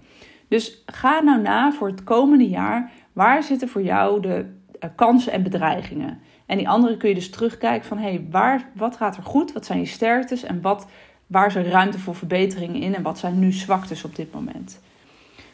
Dus 0.48 0.82
ga 0.86 1.20
nou 1.20 1.40
na 1.42 1.72
voor 1.72 1.88
het 1.88 2.04
komende 2.04 2.48
jaar. 2.48 2.90
Waar 3.12 3.42
zitten 3.42 3.68
voor 3.68 3.82
jou 3.82 4.20
de 4.20 4.46
kansen 4.94 5.32
en 5.32 5.42
bedreigingen? 5.42 6.18
En 6.46 6.58
die 6.58 6.68
andere 6.68 6.96
kun 6.96 7.08
je 7.08 7.14
dus 7.14 7.30
terugkijken 7.30 7.88
van 7.88 7.98
hey, 7.98 8.26
waar, 8.30 8.68
wat 8.74 8.96
gaat 8.96 9.16
er 9.16 9.22
goed? 9.22 9.52
Wat 9.52 9.66
zijn 9.66 9.78
je 9.78 9.86
sterktes 9.86 10.42
en 10.42 10.60
wat 10.60 10.86
Waar 11.30 11.46
is 11.46 11.54
er 11.54 11.68
ruimte 11.68 11.98
voor 11.98 12.14
verbeteringen 12.14 12.80
in 12.80 12.94
en 12.94 13.02
wat 13.02 13.18
zijn 13.18 13.38
nu 13.38 13.52
zwaktes 13.52 14.04
op 14.04 14.16
dit 14.16 14.32
moment? 14.32 14.80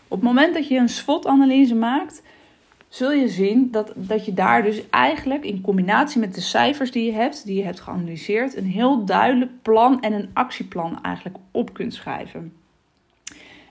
Op 0.08 0.20
het 0.20 0.28
moment 0.28 0.54
dat 0.54 0.68
je 0.68 0.76
een 0.78 0.88
SWOT-analyse 0.88 1.74
maakt, 1.74 2.22
zul 2.88 3.12
je 3.12 3.28
zien 3.28 3.70
dat, 3.70 3.92
dat 3.94 4.24
je 4.24 4.34
daar 4.34 4.62
dus 4.62 4.90
eigenlijk 4.90 5.44
in 5.44 5.60
combinatie 5.60 6.20
met 6.20 6.34
de 6.34 6.40
cijfers 6.40 6.90
die 6.90 7.04
je 7.04 7.12
hebt, 7.12 7.46
die 7.46 7.56
je 7.56 7.64
hebt 7.64 7.80
geanalyseerd, 7.80 8.56
een 8.56 8.66
heel 8.66 9.04
duidelijk 9.04 9.50
plan 9.62 10.00
en 10.00 10.12
een 10.12 10.30
actieplan 10.32 11.02
eigenlijk 11.02 11.36
op 11.50 11.72
kunt 11.72 11.94
schrijven. 11.94 12.52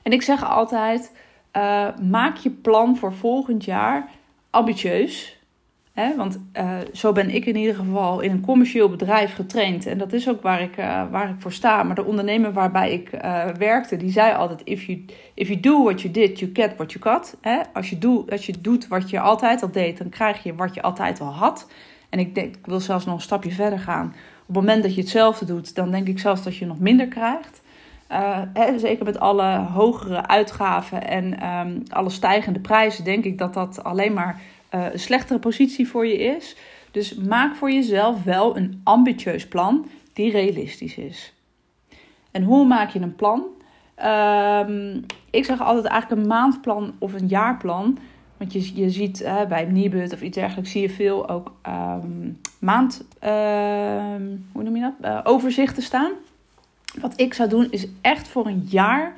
En 0.02 0.12
ik 0.12 0.22
zeg 0.22 0.44
altijd: 0.44 1.12
uh, 1.54 1.98
maak 1.98 2.38
je 2.38 2.50
plan 2.50 2.98
voor 2.98 3.14
volgend 3.14 3.66
jaar 3.66 4.10
ambitieus. 4.50 5.35
Want 6.18 6.40
uh, 6.54 6.78
zo 6.94 7.12
ben 7.12 7.30
ik 7.30 7.46
in 7.46 7.56
ieder 7.56 7.76
geval 7.76 8.20
in 8.20 8.32
een 8.32 8.42
commercieel 8.42 8.90
bedrijf 8.90 9.34
getraind. 9.34 9.86
En 9.86 9.98
dat 9.98 10.14
is 10.14 10.30
ook 10.30 10.42
waar 10.42 10.62
ik, 10.62 10.78
uh, 10.78 11.04
waar 11.12 11.30
ik 11.30 11.36
voor 11.38 11.52
sta. 11.52 11.84
Maar 11.84 11.96
de 11.96 12.06
ondernemer 12.06 12.54
waarbij 12.54 12.92
ik 12.94 13.10
uh, 13.14 13.46
werkte, 13.58 13.98
die 13.98 14.12
zei 14.12 14.34
altijd: 14.34 14.62
if 14.64 14.84
you, 14.84 15.06
if 15.34 15.48
you 15.48 15.60
do 15.60 15.84
what 15.84 16.02
you 16.02 16.14
did, 16.14 16.40
you 16.40 16.52
get 16.54 16.76
what 16.76 16.92
you 16.92 17.04
got. 17.04 17.38
Als, 17.74 17.90
je 17.90 17.98
doe, 17.98 18.32
als 18.32 18.46
je 18.46 18.54
doet 18.62 18.88
wat 18.88 19.10
je 19.10 19.20
altijd 19.20 19.62
al 19.62 19.72
deed, 19.72 19.98
dan 19.98 20.10
krijg 20.10 20.44
je 20.44 20.56
wat 20.56 20.74
je 20.74 20.82
altijd 20.82 21.22
al 21.22 21.34
had. 21.34 21.68
En 22.10 22.20
ik, 22.20 22.36
denk, 22.36 22.56
ik 22.56 22.66
wil 22.66 22.80
zelfs 22.80 23.06
nog 23.06 23.16
een 23.16 23.22
stapje 23.22 23.52
verder 23.52 23.80
gaan. 23.80 24.06
Op 24.48 24.56
het 24.56 24.56
moment 24.56 24.84
dat 24.84 24.96
je 24.96 25.02
hetzelfde 25.02 25.46
doet, 25.46 25.76
dan 25.76 25.92
denk 25.92 26.08
ik 26.08 26.20
zelfs 26.20 26.44
dat 26.44 26.56
je 26.56 26.66
nog 26.66 26.80
minder 26.80 27.08
krijgt. 27.08 27.62
Zeker 28.76 29.06
met 29.06 29.20
alle 29.20 29.58
hogere 29.58 30.28
uitgaven 30.28 31.08
en 31.08 31.50
um, 31.50 31.84
alle 31.90 32.10
stijgende 32.10 32.60
prijzen, 32.60 33.04
denk 33.04 33.24
ik 33.24 33.38
dat 33.38 33.54
dat 33.54 33.84
alleen 33.84 34.14
maar 34.14 34.42
een 34.76 35.00
slechtere 35.00 35.40
positie 35.40 35.88
voor 35.88 36.08
je 36.08 36.18
is. 36.18 36.56
Dus 36.92 37.16
maak 37.16 37.56
voor 37.56 37.72
jezelf 37.72 38.24
wel 38.24 38.58
een 38.58 38.82
ambitieus 38.84 39.48
plan 39.48 39.88
die 40.14 40.32
realistisch 40.32 40.98
is. 40.98 41.34
En 42.32 42.44
hoe 42.44 42.66
maak 42.66 42.90
je 42.90 43.00
een 43.00 43.16
plan? 43.16 43.44
Um, 44.06 45.06
ik 45.30 45.46
zeg 45.46 45.62
altijd 45.62 45.86
eigenlijk 45.86 46.22
een 46.22 46.28
maandplan 46.28 46.94
of 47.00 47.14
een 47.14 47.28
jaarplan. 47.28 47.98
Want 48.38 48.54
je, 48.54 48.76
je 48.76 48.90
ziet 48.90 49.30
bij 49.48 49.66
Nibud 49.66 50.14
of 50.14 50.22
iets 50.22 50.38
dergelijks 50.38 50.72
zie 50.72 50.82
je 50.82 50.90
veel 50.90 51.30
ook 51.30 51.52
um, 51.68 52.40
maand, 52.60 53.06
uh, 53.24 53.30
hoe 54.52 54.64
noem 54.64 54.76
je 54.76 54.82
dat? 54.82 55.12
Uh, 55.12 55.20
overzichten 55.24 55.84
staan. 55.84 56.12
Wat 57.02 57.20
ik 57.20 57.34
zou 57.34 57.50
doen 57.50 57.68
is 57.72 57.88
echt 58.02 58.28
voor 58.28 58.48
een 58.48 58.66
jaar 58.70 59.16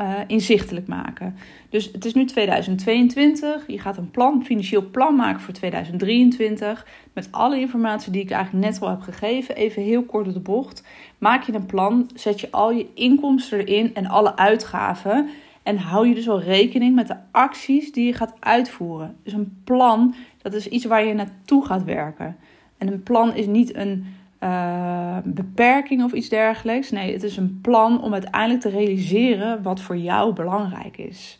uh, 0.00 0.18
inzichtelijk 0.26 0.86
maken. 0.86 1.36
Dus 1.68 1.90
het 1.92 2.04
is 2.04 2.14
nu 2.14 2.24
2022. 2.24 3.66
Je 3.66 3.78
gaat 3.78 3.96
een 3.96 4.10
plan, 4.10 4.44
financieel 4.44 4.90
plan 4.90 5.16
maken 5.16 5.40
voor 5.40 5.54
2023. 5.54 6.86
Met 7.12 7.28
alle 7.30 7.60
informatie 7.60 8.12
die 8.12 8.22
ik 8.22 8.30
eigenlijk 8.30 8.64
net 8.64 8.80
al 8.80 8.88
heb 8.88 9.00
gegeven. 9.00 9.56
Even 9.56 9.82
heel 9.82 10.02
kort 10.02 10.24
door 10.24 10.34
de 10.34 10.40
bocht. 10.40 10.84
Maak 11.18 11.42
je 11.42 11.54
een 11.54 11.66
plan, 11.66 12.10
zet 12.14 12.40
je 12.40 12.50
al 12.50 12.72
je 12.72 12.86
inkomsten 12.94 13.58
erin 13.58 13.94
en 13.94 14.06
alle 14.06 14.36
uitgaven. 14.36 15.28
En 15.62 15.76
hou 15.76 16.08
je 16.08 16.14
dus 16.14 16.26
wel 16.26 16.40
rekening 16.40 16.94
met 16.94 17.06
de 17.06 17.16
acties 17.30 17.92
die 17.92 18.06
je 18.06 18.12
gaat 18.12 18.34
uitvoeren. 18.40 19.16
Dus 19.22 19.32
een 19.32 19.60
plan, 19.64 20.14
dat 20.42 20.54
is 20.54 20.68
iets 20.68 20.84
waar 20.84 21.04
je 21.04 21.14
naartoe 21.14 21.66
gaat 21.66 21.84
werken. 21.84 22.36
En 22.78 22.92
een 22.92 23.02
plan 23.02 23.34
is 23.34 23.46
niet 23.46 23.74
een 23.76 24.06
uh, 24.44 25.16
beperking 25.24 26.04
of 26.04 26.12
iets 26.12 26.28
dergelijks. 26.28 26.90
Nee, 26.90 27.12
het 27.12 27.22
is 27.22 27.36
een 27.36 27.58
plan 27.62 28.02
om 28.02 28.12
uiteindelijk 28.12 28.60
te 28.60 28.68
realiseren 28.68 29.62
wat 29.62 29.80
voor 29.80 29.96
jou 29.96 30.32
belangrijk 30.32 30.96
is. 30.98 31.38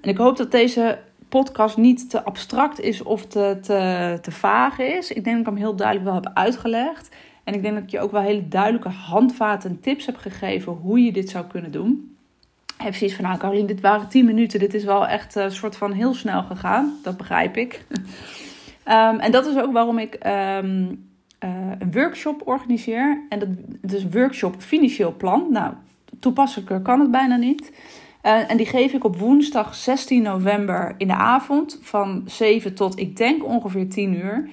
En 0.00 0.10
ik 0.10 0.16
hoop 0.16 0.36
dat 0.36 0.50
deze 0.50 0.98
podcast 1.28 1.76
niet 1.76 2.10
te 2.10 2.24
abstract 2.24 2.80
is 2.80 3.02
of 3.02 3.26
te, 3.26 3.58
te, 3.62 4.18
te 4.22 4.30
vaag 4.30 4.78
is. 4.78 5.10
Ik 5.10 5.24
denk 5.24 5.36
dat 5.36 5.46
ik 5.46 5.52
hem 5.52 5.62
heel 5.62 5.76
duidelijk 5.76 6.06
wel 6.06 6.14
heb 6.14 6.30
uitgelegd. 6.34 7.08
En 7.44 7.54
ik 7.54 7.62
denk 7.62 7.74
dat 7.74 7.82
ik 7.82 7.90
je 7.90 8.00
ook 8.00 8.10
wel 8.10 8.20
hele 8.20 8.48
duidelijke 8.48 8.88
handvaten 8.88 9.70
en 9.70 9.80
tips 9.80 10.06
heb 10.06 10.16
gegeven 10.16 10.72
hoe 10.72 11.04
je 11.04 11.12
dit 11.12 11.30
zou 11.30 11.46
kunnen 11.46 11.70
doen. 11.70 12.16
Ik 12.78 12.84
heb 12.84 12.94
zoiets 12.94 13.16
van, 13.16 13.24
nou 13.24 13.38
Caroline, 13.38 13.66
dit 13.66 13.80
waren 13.80 14.08
10 14.08 14.24
minuten. 14.24 14.58
Dit 14.58 14.74
is 14.74 14.84
wel 14.84 15.06
echt 15.06 15.34
een 15.34 15.52
soort 15.52 15.76
van 15.76 15.92
heel 15.92 16.14
snel 16.14 16.42
gegaan. 16.42 16.98
Dat 17.02 17.16
begrijp 17.16 17.56
ik. 17.56 17.84
um, 18.84 19.18
en 19.26 19.32
dat 19.32 19.46
is 19.46 19.56
ook 19.56 19.72
waarom 19.72 19.98
ik 19.98 20.26
um, 20.26 21.07
uh, 21.44 21.50
een 21.78 21.92
workshop 21.92 22.42
organiseer. 22.44 23.22
En 23.28 23.38
dat, 23.38 23.48
een 23.82 24.10
workshop 24.10 24.54
financieel 24.58 25.14
plan. 25.16 25.46
Nou, 25.50 25.72
toepasselijker 26.20 26.80
kan 26.80 27.00
het 27.00 27.10
bijna 27.10 27.36
niet. 27.36 27.72
Uh, 28.22 28.50
en 28.50 28.56
die 28.56 28.66
geef 28.66 28.92
ik 28.92 29.04
op 29.04 29.16
woensdag 29.16 29.74
16 29.74 30.22
november 30.22 30.94
in 30.98 31.06
de 31.06 31.14
avond 31.14 31.78
van 31.82 32.22
7 32.26 32.74
tot 32.74 32.98
ik 32.98 33.16
denk 33.16 33.44
ongeveer 33.44 33.88
10 33.88 34.14
uur. 34.14 34.48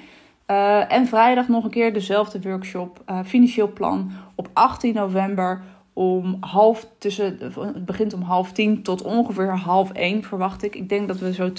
Uh, 0.47 0.91
en 0.91 1.07
vrijdag 1.07 1.47
nog 1.47 1.63
een 1.63 1.69
keer 1.69 1.93
dezelfde 1.93 2.41
workshop, 2.41 3.01
financieel 3.25 3.73
plan, 3.73 4.11
op 4.35 4.49
18 4.53 4.93
november 4.93 5.61
om 5.95 6.37
half 6.39 6.87
tussen, 6.97 7.37
het 7.39 7.85
begint 7.85 8.13
om 8.13 8.21
half 8.21 8.51
tien 8.51 8.83
tot 8.83 9.01
ongeveer 9.01 9.57
half 9.57 9.91
één 9.91 10.23
verwacht 10.23 10.63
ik. 10.63 10.75
Ik 10.75 10.89
denk 10.89 11.07
dat 11.07 11.19
we 11.19 11.33
zo 11.33 11.49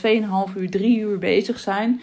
2,5 0.50 0.56
uur, 0.56 0.70
3 0.70 0.98
uur 0.98 1.18
bezig 1.18 1.58
zijn. 1.58 2.00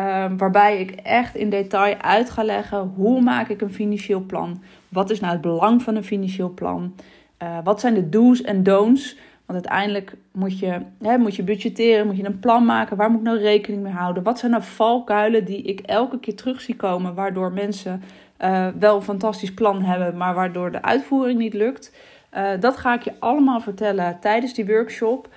Um, 0.00 0.36
waarbij 0.38 0.80
ik 0.80 0.90
echt 0.90 1.34
in 1.34 1.50
detail 1.50 1.96
uit 1.96 2.30
ga 2.30 2.44
leggen 2.44 2.92
hoe 2.96 3.20
maak 3.20 3.48
ik 3.48 3.60
een 3.60 3.72
financieel 3.72 4.20
plan. 4.20 4.62
Wat 4.88 5.10
is 5.10 5.20
nou 5.20 5.32
het 5.32 5.40
belang 5.40 5.82
van 5.82 5.96
een 5.96 6.04
financieel 6.04 6.50
plan? 6.50 6.94
Uh, 7.42 7.58
wat 7.64 7.80
zijn 7.80 7.94
de 7.94 8.08
do's 8.08 8.42
en 8.42 8.62
don'ts? 8.62 9.16
Want 9.46 9.66
uiteindelijk 9.66 10.16
moet 10.32 10.58
je, 10.58 10.80
hè, 11.02 11.18
moet 11.18 11.36
je 11.36 11.42
budgetteren, 11.42 12.06
moet 12.06 12.16
je 12.16 12.24
een 12.24 12.38
plan 12.38 12.64
maken. 12.64 12.96
Waar 12.96 13.10
moet 13.10 13.20
ik 13.20 13.26
nou 13.26 13.38
rekening 13.38 13.82
mee 13.82 13.92
houden? 13.92 14.22
Wat 14.22 14.38
zijn 14.38 14.50
nou 14.50 14.62
valkuilen 14.62 15.44
die 15.44 15.62
ik 15.62 15.80
elke 15.80 16.20
keer 16.20 16.36
terug 16.36 16.60
zie 16.60 16.76
komen, 16.76 17.14
waardoor 17.14 17.52
mensen 17.52 18.02
uh, 18.40 18.68
wel 18.78 18.96
een 18.96 19.02
fantastisch 19.02 19.54
plan 19.54 19.82
hebben, 19.82 20.16
maar 20.16 20.34
waardoor 20.34 20.72
de 20.72 20.82
uitvoering 20.82 21.38
niet 21.38 21.54
lukt? 21.54 21.96
Uh, 22.34 22.50
dat 22.60 22.76
ga 22.76 22.94
ik 22.94 23.02
je 23.02 23.12
allemaal 23.18 23.60
vertellen 23.60 24.16
tijdens 24.20 24.54
die 24.54 24.66
workshop. 24.66 25.28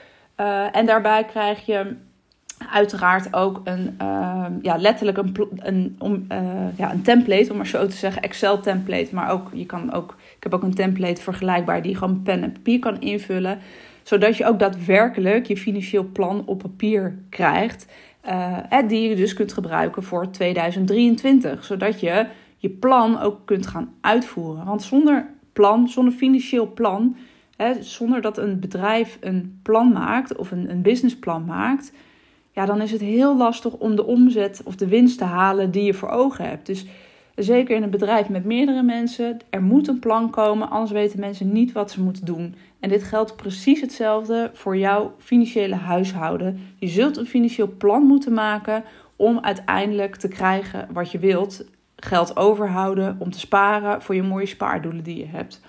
en 0.71 0.85
daarbij 0.85 1.23
krijg 1.25 1.65
je 1.65 1.95
uiteraard 2.71 3.33
ook 3.33 3.61
een, 3.63 3.97
uh, 4.01 4.45
ja, 4.61 4.77
letterlijk 4.77 5.17
een, 5.17 5.35
een, 5.55 5.95
om, 5.99 6.25
uh, 6.31 6.77
ja, 6.77 6.91
een 6.91 7.01
template, 7.01 7.51
om 7.51 7.57
maar 7.57 7.67
zo 7.67 7.87
te 7.87 7.95
zeggen, 7.95 8.21
Excel 8.21 8.59
template. 8.59 9.15
Maar 9.15 9.31
ook, 9.31 9.49
je 9.53 9.65
kan 9.65 9.93
ook, 9.93 10.15
ik 10.35 10.43
heb 10.43 10.53
ook 10.53 10.63
een 10.63 10.73
template 10.73 11.21
vergelijkbaar 11.21 11.81
die 11.81 11.91
je 11.91 11.97
gewoon 11.97 12.21
pen 12.23 12.43
en 12.43 12.51
papier 12.51 12.79
kan 12.79 13.01
invullen. 13.01 13.59
Zodat 14.03 14.37
je 14.37 14.45
ook 14.45 14.59
daadwerkelijk 14.59 15.45
je 15.45 15.57
financieel 15.57 16.09
plan 16.13 16.43
op 16.45 16.59
papier 16.59 17.17
krijgt. 17.29 17.87
Uh, 18.29 18.57
die 18.87 19.09
je 19.09 19.15
dus 19.15 19.33
kunt 19.33 19.53
gebruiken 19.53 20.03
voor 20.03 20.31
2023. 20.31 21.65
Zodat 21.65 21.99
je 21.99 22.25
je 22.57 22.69
plan 22.69 23.19
ook 23.19 23.45
kunt 23.45 23.67
gaan 23.67 23.93
uitvoeren. 24.01 24.65
Want 24.65 24.83
zonder 24.83 25.25
plan, 25.53 25.87
zonder 25.87 26.13
financieel 26.13 26.73
plan, 26.73 27.15
hè, 27.55 27.83
zonder 27.83 28.21
dat 28.21 28.37
een 28.37 28.59
bedrijf 28.59 29.17
een 29.21 29.59
plan 29.63 29.91
maakt 29.91 30.35
of 30.35 30.51
een, 30.51 30.69
een 30.69 30.81
businessplan 30.81 31.45
maakt 31.45 31.91
ja, 32.59 32.65
dan 32.65 32.81
is 32.81 32.91
het 32.91 33.01
heel 33.01 33.37
lastig 33.37 33.73
om 33.73 33.95
de 33.95 34.05
omzet 34.05 34.61
of 34.63 34.75
de 34.75 34.87
winst 34.87 35.17
te 35.17 35.23
halen 35.23 35.71
die 35.71 35.83
je 35.83 35.93
voor 35.93 36.09
ogen 36.09 36.45
hebt. 36.45 36.65
Dus 36.65 36.85
zeker 37.35 37.75
in 37.75 37.83
een 37.83 37.89
bedrijf 37.89 38.29
met 38.29 38.45
meerdere 38.45 38.83
mensen, 38.83 39.37
er 39.49 39.61
moet 39.61 39.87
een 39.87 39.99
plan 39.99 40.29
komen, 40.29 40.69
anders 40.69 40.91
weten 40.91 41.19
mensen 41.19 41.51
niet 41.51 41.71
wat 41.71 41.91
ze 41.91 42.01
moeten 42.01 42.25
doen. 42.25 42.55
En 42.79 42.89
dit 42.89 43.03
geldt 43.03 43.35
precies 43.35 43.81
hetzelfde 43.81 44.49
voor 44.53 44.77
jouw 44.77 45.13
financiële 45.17 45.75
huishouden. 45.75 46.59
Je 46.75 46.87
zult 46.87 47.17
een 47.17 47.25
financieel 47.25 47.73
plan 47.77 48.03
moeten 48.03 48.33
maken 48.33 48.83
om 49.15 49.39
uiteindelijk 49.39 50.15
te 50.15 50.27
krijgen 50.27 50.87
wat 50.93 51.11
je 51.11 51.19
wilt. 51.19 51.65
Geld 51.95 52.37
overhouden 52.37 53.15
om 53.19 53.31
te 53.31 53.39
sparen 53.39 54.01
voor 54.01 54.15
je 54.15 54.23
mooie 54.23 54.45
spaardoelen 54.45 55.03
die 55.03 55.17
je 55.17 55.27
hebt. 55.27 55.61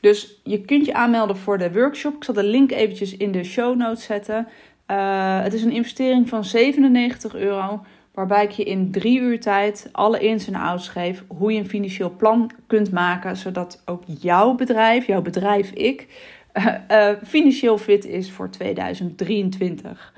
Dus 0.00 0.40
je 0.44 0.60
kunt 0.60 0.86
je 0.86 0.94
aanmelden 0.94 1.36
voor 1.36 1.58
de 1.58 1.72
workshop. 1.72 2.14
Ik 2.16 2.24
zal 2.24 2.34
de 2.34 2.44
link 2.44 2.70
eventjes 2.70 3.16
in 3.16 3.32
de 3.32 3.44
show 3.44 3.76
notes 3.76 4.04
zetten. 4.04 4.46
Uh, 4.90 5.42
het 5.42 5.52
is 5.52 5.62
een 5.62 5.72
investering 5.72 6.28
van 6.28 6.44
97 6.44 7.34
euro, 7.34 7.84
waarbij 8.14 8.44
ik 8.44 8.50
je 8.50 8.64
in 8.64 8.90
drie 8.90 9.20
uur 9.20 9.40
tijd 9.40 9.88
alle 9.92 10.18
ins 10.18 10.46
en 10.46 10.54
outs 10.54 10.88
geef 10.88 11.24
hoe 11.26 11.52
je 11.52 11.58
een 11.58 11.68
financieel 11.68 12.10
plan 12.16 12.50
kunt 12.66 12.92
maken, 12.92 13.36
zodat 13.36 13.82
ook 13.84 14.02
jouw 14.06 14.54
bedrijf, 14.54 15.06
jouw 15.06 15.22
bedrijf 15.22 15.70
ik, 15.70 16.06
uh, 16.54 16.74
uh, 16.90 17.10
financieel 17.26 17.78
fit 17.78 18.04
is 18.04 18.30
voor 18.30 18.50
2023. 18.50 20.12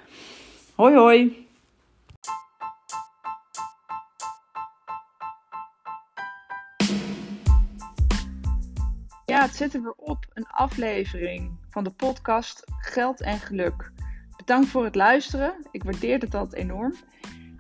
Hoi 0.75 0.95
hoi! 0.95 1.47
Ja, 9.27 9.43
het 9.43 9.55
zit 9.55 9.75
er 9.75 9.83
weer 9.83 9.95
op, 9.97 10.27
een 10.35 10.47
aflevering 10.47 11.51
van 11.71 11.85
de 11.85 11.91
podcast 11.91 12.65
Geld 12.79 13.21
en 13.21 13.39
Geluk. 13.39 13.93
Bedankt 14.45 14.69
voor 14.69 14.85
het 14.85 14.95
luisteren. 14.95 15.55
Ik 15.71 15.85
waardeer 15.85 16.19
het 16.19 16.35
altijd 16.35 16.63
enorm. 16.63 16.95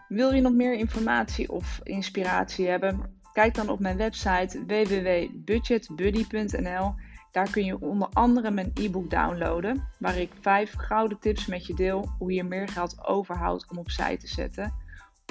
Wil 0.08 0.32
je 0.32 0.40
nog 0.40 0.52
meer 0.52 0.74
informatie 0.74 1.52
of 1.52 1.80
inspiratie 1.82 2.68
hebben? 2.68 3.20
Kijk 3.32 3.54
dan 3.54 3.68
op 3.68 3.80
mijn 3.80 3.96
website 3.96 4.64
www.budgetbuddy.nl. 4.66 6.94
Daar 7.30 7.50
kun 7.50 7.64
je 7.64 7.80
onder 7.80 8.08
andere 8.12 8.50
mijn 8.50 8.70
e-book 8.74 9.10
downloaden, 9.10 9.88
waar 9.98 10.18
ik 10.18 10.30
vijf 10.40 10.74
gouden 10.76 11.18
tips 11.18 11.46
met 11.46 11.66
je 11.66 11.74
deel 11.74 12.14
hoe 12.18 12.32
je 12.32 12.44
meer 12.44 12.68
geld 12.68 13.06
overhoudt 13.06 13.70
om 13.70 13.78
opzij 13.78 14.16
te 14.16 14.28
zetten. 14.28 14.82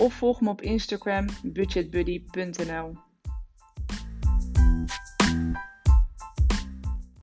Of 0.01 0.13
volg 0.13 0.41
me 0.41 0.50
op 0.50 0.62
Instagram 0.62 1.25
budgetbuddy.nl. 1.43 3.11